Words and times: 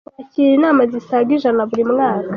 Twakira 0.09 0.51
inama 0.57 0.81
zisaga 0.91 1.29
ijana 1.37 1.61
buri 1.69 1.83
mwaka.” 1.91 2.29